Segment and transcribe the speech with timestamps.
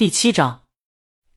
[0.00, 0.62] 第七章，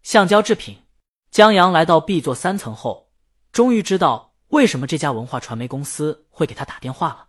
[0.04, 0.84] 橡胶制品。
[1.30, 3.12] 江阳来到 B 座三层后，
[3.52, 7.28] 终于知道为什么这家文化传媒公司会给他打电话了。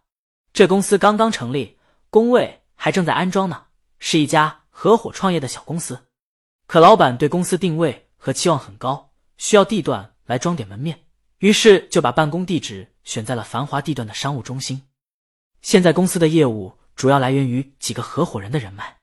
[0.52, 1.76] 这公司刚刚成立，
[2.08, 3.64] 工位还正在安装呢，
[3.98, 6.06] 是一家合伙创业的小公司。
[6.68, 11.01] 可老板对公司定位和期望很高，需要地段来装点门面，
[11.38, 14.80] 于是就把办公地址选在了繁华地段的商务中心。
[15.62, 18.98] 现在公司的业务主要来源于几个合伙人的人脉。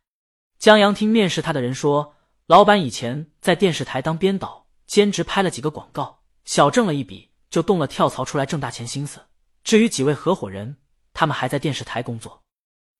[0.57, 2.15] 江阳听面试他的人说。
[2.51, 9.21] 老板以前在电视台当编导，兼职拍了几个广告，小挣了一笔，就动了跳槽出来挣大钱心思。
[9.63, 10.75] 至于几位合伙人，
[11.13, 12.43] 他们还在电视台工作。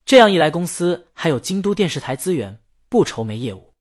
[0.05, 3.73] 这样一来，公司还有京都电视台资源，不愁没业务。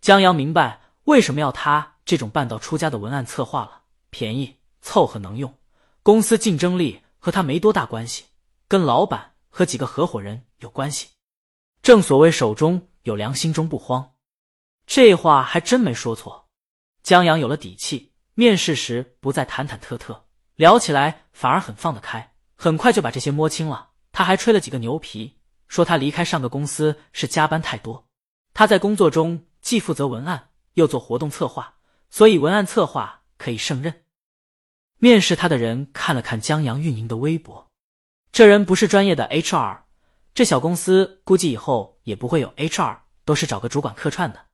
[0.00, 5.52] 江阳明白为什么要他这种半道出家的文案策划了，便宜、凑合、能用。
[6.04, 8.26] 公司竞争力和他没多大关系，
[8.68, 11.08] 跟老板和几个合伙人有关系。
[11.82, 14.12] 正所谓手中有粮，心中不慌。
[14.86, 16.48] 这话还真没说错，
[17.02, 20.22] 江阳有了底气，面试时不再忐忐忑忑，
[20.54, 23.90] 聊起来反而很放得开，很快就把这些摸清了。
[24.12, 28.08] 他还吹了几个牛皮，说他离开上个公司是加班太多，
[28.54, 31.74] 他在工作中既负责文案又做活动策划，
[32.08, 34.04] 所以文案策划可以胜任。
[34.98, 37.70] 面试他的人看了看江阳运营的微博，
[38.32, 39.80] 这人不是专业的 HR，
[40.32, 44.46] 这小公司估计以后也不会有 HR，都是找个主管客串的。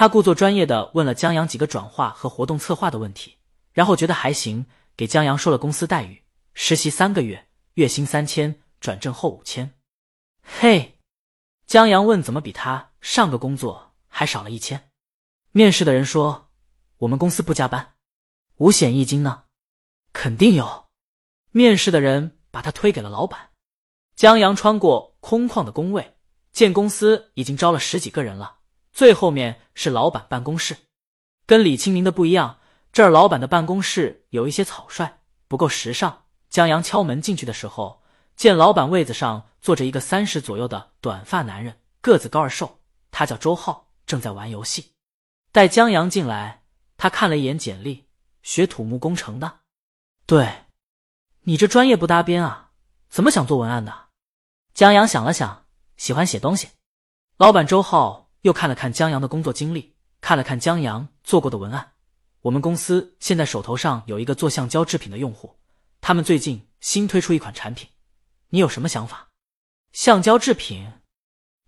[0.00, 3.36] 他故作专业的问了江阳几个转化和活动策划的问题，
[3.74, 4.64] 然后觉得还行，
[4.96, 9.74] 给江阳说了公司待遇：实习三个月，月薪三千，转正后五千。
[10.42, 10.96] 嘿，
[11.66, 14.88] 江阳问怎么比他上个工作还少了一千？
[15.52, 16.48] 面试的人说
[17.00, 17.92] ：“我们公司不加班，
[18.56, 19.42] 五险一金呢，
[20.14, 20.86] 肯定有。”
[21.52, 23.50] 面试的人把他推给了老板。
[24.16, 26.16] 江阳穿过空旷的工位，
[26.52, 28.59] 见公司已经招了十几个人了。
[29.00, 30.76] 最后面是老板办公室，
[31.46, 32.58] 跟李清明的不一样，
[32.92, 36.24] 这儿老板的办公室有一些草率，不够时尚。
[36.50, 38.02] 江阳敲门进去的时候，
[38.36, 44.92] 见老板位子上坐着一个三十左右的短发男人，个子高而瘦，他叫周浩，正在玩游戏。
[45.50, 46.64] 待江阳进来，
[46.98, 48.04] 他看了一眼简历，
[48.42, 49.60] 学土木工程的。
[50.26, 50.66] 对，
[51.44, 52.72] 你这专业不搭边啊，
[53.08, 54.08] 怎么想做文案的？
[54.74, 55.64] 江阳想了想，
[55.96, 56.68] 喜欢写东西。
[57.38, 58.29] 老板周浩。
[58.42, 61.92] 又看了看江阳的工作经历，看了看江阳做过的文案。
[62.42, 65.56] 我们公司现在手头上有一个做橡胶制品的用户，
[66.00, 67.88] 他们最近新推出一款产品，
[68.48, 69.28] 你有什么想法？
[69.92, 70.90] 橡胶制品，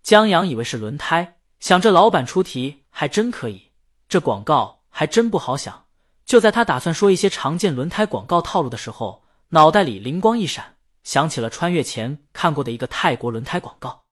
[0.01, 3.71] 江阳以为是轮胎，想着老板出题还真可以，
[4.09, 5.85] 这广告还真不好想。
[6.25, 14.05] 就在他打算说一些常见轮胎广告套路的时候，脑袋里灵光一闪，想起了穿越前看过的一个泰国轮胎广告，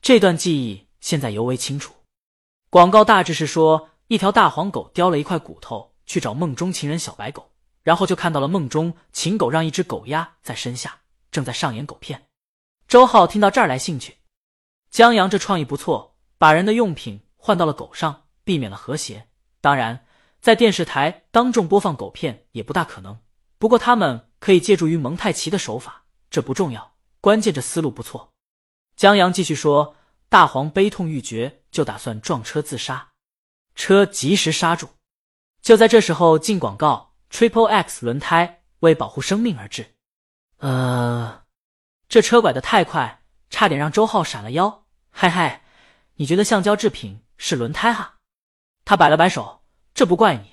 [0.00, 1.95] 这段记忆现在尤为清楚。
[2.76, 7.50] 广告大致是说，一条大黄狗叼了一块骨头去找梦中情人小白狗，
[7.82, 10.98] 然后就看到了梦中情狗让一只狗压在身下，
[11.30, 12.26] 正在上演狗骗。
[12.86, 14.18] 周浩听到这儿来兴趣，
[14.90, 19.28] 江阳这创意不错，把人的用品换到了狗上，避免了和谐。
[19.62, 20.04] 当然，
[20.42, 23.20] 在电视台当众播放狗片也不大可能，
[23.56, 26.92] 不过他们可以借助于蒙太奇的手法，这不重要，
[27.22, 28.34] 关键这思路不错。
[28.96, 29.95] 江阳继续说。
[30.28, 33.12] 大黄悲痛欲绝，就打算撞车自杀，
[33.74, 34.88] 车及时刹住。
[35.62, 39.94] 就在这时候进广告，Triple X 轮胎为保护生命而治。
[40.58, 41.44] 呃，
[42.08, 44.86] 这车拐的太快，差点让周浩闪了腰。
[45.10, 45.64] 嗨嗨，
[46.14, 48.16] 你觉得橡胶制品是轮胎哈？
[48.84, 49.62] 他摆了摆手，
[49.94, 50.52] 这不怪你，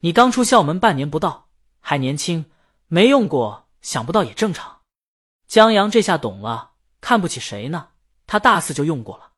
[0.00, 1.48] 你刚出校门半年不到，
[1.80, 2.50] 还年轻，
[2.88, 4.82] 没用过，想不到也正常。
[5.46, 7.90] 江阳这下懂了，看不起谁呢？
[8.26, 9.32] 他大四就用过了，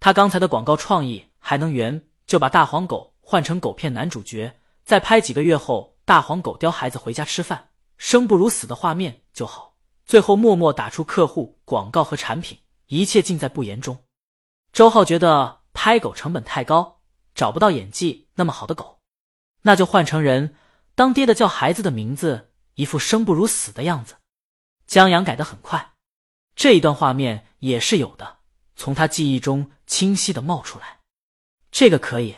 [0.00, 9.76] 他刚才的广告创意还能圆，就把大黄狗换成狗骗男主角，再拍几个月后大黄狗叼孩子回家吃饭，生不如死的画面就好。
[10.04, 14.04] 最后默默打出客户、广告和产品，一切尽在不言中。
[14.72, 17.00] 周浩觉得拍狗成本太高，
[17.34, 19.00] 找不到演技那么好的狗，
[19.62, 20.54] 那就换成人
[20.94, 24.16] 当爹的叫孩子的名字，一副生不如死的样子。
[24.86, 25.92] 江阳改得很快。
[26.56, 28.38] 这一段画面也是有的，
[28.76, 31.00] 从他记忆中清晰的冒出来。
[31.70, 32.34] 这个可以。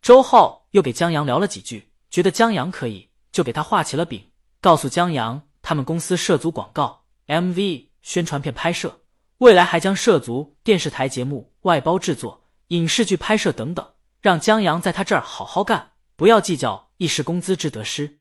[0.00, 4.30] 周浩又给江阳聊了几句，觉得江阳可以，就给他画起了饼，
[4.60, 9.00] 告诉江阳他们公司涉足广告、MV、宣传片拍摄，
[9.38, 18.20] 未来还将涉足电视台节目外包制作、影视剧拍摄等等，让江阳在他这儿好好干，不要计较一时工资之得失。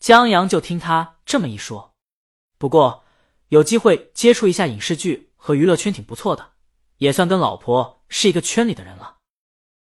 [0.00, 1.94] 江阳就听他这么一说，
[2.58, 3.04] 不过。
[3.50, 6.52] 有机会接触一下影视剧和娱乐圈挺不错的，
[6.98, 9.16] 也算跟老婆是一个圈里的人了。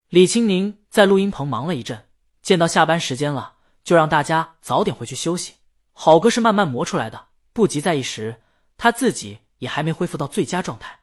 [0.08, 2.08] 李青宁在录音棚忙了一阵，
[2.40, 5.56] 见到下班时间了，就让大家早点回去休息。
[5.92, 8.40] 好歌是慢慢磨出来的，不急在一时。
[8.78, 11.00] 他自己也还没恢复到最佳状态。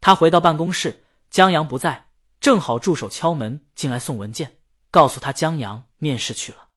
[0.00, 2.08] 他回到办公室，江阳不在，
[2.40, 4.56] 正好助手敲门进来送文件，
[4.90, 6.68] 告诉他江阳面试去了。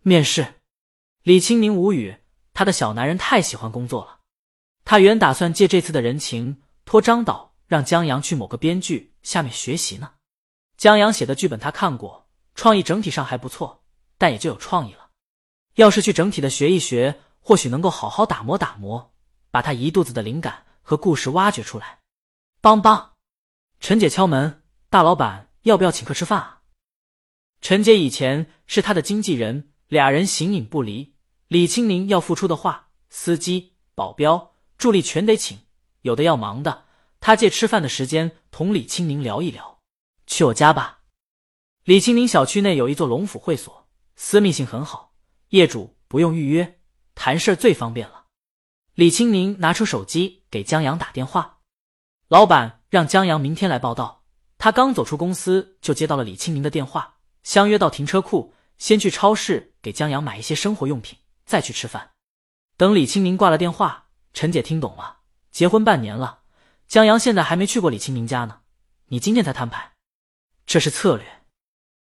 [0.00, 0.54] 面试，
[1.22, 2.16] 李青宁无语，
[2.52, 4.18] 他的小男人太喜欢工作了。
[4.84, 10.12] 他原打算借这次的人情托张导，让江阳去某个编剧下面学习呢。
[10.76, 13.84] 江阳写的剧本他看过，创意整体上还不错，
[14.18, 15.10] 但也就有创意了。
[15.76, 19.14] 要是去整体的学一学，或许能够好好打磨打磨，
[19.50, 22.00] 把他一肚子的灵感和故事挖掘出来。
[22.60, 23.10] 梆梆，
[23.80, 26.62] 陈姐敲门，大老板要不要请客吃饭啊？
[27.60, 31.14] 陈姐以前是他的经纪人，俩人形影不离。
[31.48, 34.51] 李青宁要付出的话，司机、保镖、
[34.82, 35.60] 助理全得请，
[36.00, 36.86] 有的要忙的，
[37.20, 39.78] 他借吃饭的时间同李青宁聊一聊。
[40.26, 41.02] 去我家吧。
[41.84, 45.14] 李青宁小区内有一座龙府会所，私密性很好。
[45.50, 46.80] 业主不用预约，
[47.14, 48.24] 谈事儿最方便了。
[48.94, 51.60] 李青宁拿出手机给江阳打电话，
[52.26, 54.24] 老板让江阳明天来报道。
[54.58, 62.10] 他刚走出公司，就接到了李青宁的电话，相约到停车库，先去超市给江阳买一些生活用品，再去吃饭。
[62.76, 65.18] 等李青宁挂了电话，陈姐听懂了，
[65.50, 66.40] 结婚半年了，
[66.88, 68.60] 江阳现在还没去过李青宁家呢。
[69.06, 69.92] 你今天才摊牌，
[70.66, 71.42] 这是策略。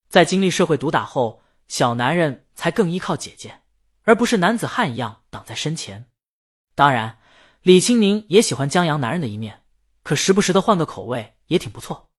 [0.08, 1.42] 在经历社会毒打后。
[1.66, 3.62] 小男人才更依靠姐姐，
[4.02, 6.10] 而不是男子汉一样挡在身前。
[6.74, 7.18] 当然，
[7.62, 9.62] 李青宁也喜欢江阳男人的一面，
[10.02, 12.10] 可时不时的换个口味也挺不错。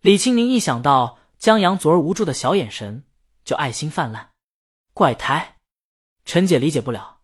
[0.00, 3.04] 李青宁一想到江阳昨儿无助的小眼神，
[3.44, 4.30] 就爱心泛滥。
[4.92, 5.56] 怪胎，
[6.24, 7.18] 陈姐理解不了，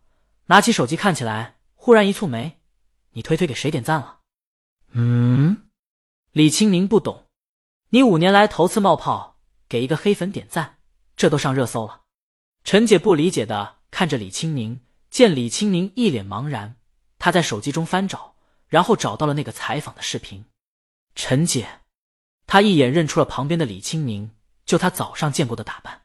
[0.47, 2.61] 拿起手机看起来，忽然一蹙眉
[3.13, 4.19] ：“你推推给谁点赞了？”
[4.93, 5.67] 嗯，
[6.31, 7.25] 李青宁不懂，
[7.89, 10.77] 你五年来头次冒泡，给一个黑粉点赞。
[11.15, 12.01] 这都上热搜了，
[12.63, 16.75] 陈姐不理解的看着李青宁，见李青宁一脸茫然，
[17.17, 18.35] 她在手机中翻找，
[18.67, 20.45] 然后找到了那个采访的视频。
[21.15, 21.81] 陈姐，
[22.45, 24.29] 她一眼认出了旁边的李青宁，
[24.65, 26.03] 就她早上见过的打扮。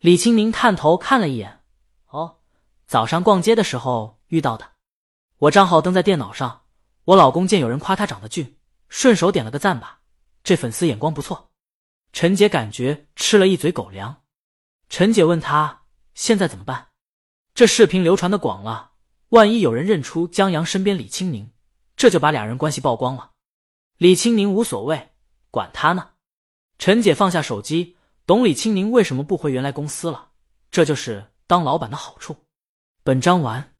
[0.00, 1.60] 李青宁探头看了一眼，
[2.08, 2.40] 哦，
[2.88, 4.73] 早上逛街的时候遇到的。
[5.44, 6.62] 我账号登在电脑上，
[7.04, 8.56] 我老公见有人夸他长得俊，
[8.88, 10.00] 顺手点了个赞吧。
[10.42, 11.50] 这粉丝眼光不错。
[12.14, 14.22] 陈姐感觉吃了一嘴狗粮。
[14.88, 15.82] 陈姐问他
[16.14, 16.88] ：“现在怎么办？
[17.52, 18.92] 这视频流传的广了，
[19.30, 21.50] 万一有人认出江阳身边李青宁，
[21.94, 23.32] 这就把俩人关系曝光了。”
[23.98, 25.10] 李青宁无所谓，
[25.50, 26.12] 管他呢。
[26.78, 30.30] 陈姐放下手机，懂李青宁为什么不回原来公司了，
[30.70, 32.34] 这就是当老板的好处。
[33.02, 33.73] 本章完。